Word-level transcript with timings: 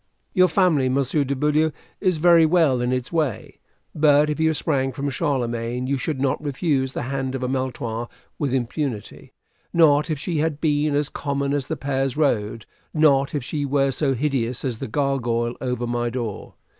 Your 0.33 0.47
family, 0.47 0.89
Monsieur 0.89 1.23
de 1.23 1.35
Beaulieu, 1.35 1.69
is 1.99 2.17
very 2.17 2.43
well 2.43 2.81
in 2.81 2.91
its 2.91 3.11
way; 3.11 3.59
but 3.93 4.31
if 4.31 4.39
you 4.39 4.51
sprang 4.55 4.91
from 4.91 5.11
Charlemagne, 5.11 5.85
you 5.85 5.95
should 5.99 6.19
not 6.19 6.43
refuse 6.43 6.93
the 6.93 7.03
hand 7.03 7.35
of 7.35 7.43
a 7.43 7.47
Maletroit 7.47 8.07
with 8.39 8.51
impunity 8.51 9.31
not 9.71 10.09
if 10.09 10.17
she 10.17 10.39
had 10.39 10.59
been 10.59 10.95
as 10.95 11.07
common 11.07 11.53
as 11.53 11.67
the 11.67 11.77
Pairs 11.77 12.17
road 12.17 12.65
not 12.95 13.35
if 13.35 13.43
she 13.43 13.63
were 13.63 13.91
so 13.91 14.15
hideous 14.15 14.65
as 14.65 14.79
the 14.79 14.87
gargoyle 14.87 15.53
over 15.61 15.85
my 15.85 16.09
door. 16.09 16.55